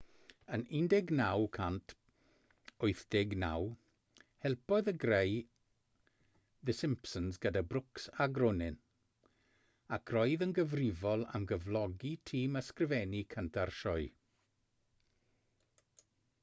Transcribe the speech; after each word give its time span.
yn 0.55 0.61
1989 0.91 3.67
helpodd 4.45 4.87
e 4.93 4.95
greu 5.03 5.35
the 6.69 6.75
simpsons 6.79 7.37
gyda 7.45 7.63
brooks 7.73 8.07
a 8.25 8.27
groening 8.39 8.77
ac 9.99 10.13
roedd 10.17 10.45
yn 10.47 10.53
gyfrifol 10.61 11.25
am 11.41 11.45
gyflogi 11.53 12.15
tîm 12.31 12.57
ysgrifennu 12.63 13.21
cynta'r 13.35 13.73
sioe 13.83 14.09